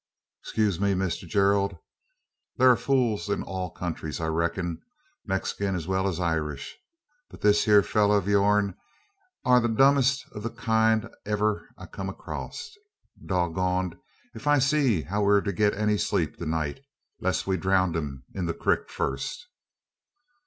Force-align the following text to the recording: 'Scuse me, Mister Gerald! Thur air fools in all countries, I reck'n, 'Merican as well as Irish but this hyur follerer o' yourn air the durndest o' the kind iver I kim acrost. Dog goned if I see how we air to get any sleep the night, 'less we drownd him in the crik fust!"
'Scuse 0.45 0.79
me, 0.79 0.95
Mister 0.95 1.27
Gerald! 1.27 1.77
Thur 2.57 2.69
air 2.71 2.75
fools 2.75 3.29
in 3.29 3.43
all 3.43 3.69
countries, 3.69 4.19
I 4.19 4.29
reck'n, 4.29 4.81
'Merican 5.27 5.75
as 5.75 5.87
well 5.87 6.07
as 6.07 6.19
Irish 6.19 6.75
but 7.29 7.41
this 7.41 7.65
hyur 7.65 7.83
follerer 7.83 8.23
o' 8.23 8.25
yourn 8.27 8.75
air 9.45 9.59
the 9.59 9.67
durndest 9.67 10.25
o' 10.35 10.39
the 10.39 10.49
kind 10.49 11.07
iver 11.27 11.69
I 11.77 11.85
kim 11.85 12.09
acrost. 12.09 12.79
Dog 13.23 13.53
goned 13.53 13.95
if 14.33 14.47
I 14.47 14.57
see 14.57 15.03
how 15.03 15.21
we 15.23 15.33
air 15.33 15.41
to 15.41 15.53
get 15.53 15.75
any 15.75 15.99
sleep 15.99 16.37
the 16.37 16.47
night, 16.47 16.79
'less 17.19 17.45
we 17.45 17.57
drownd 17.57 17.95
him 17.95 18.23
in 18.33 18.47
the 18.47 18.55
crik 18.55 18.89
fust!" 18.89 19.45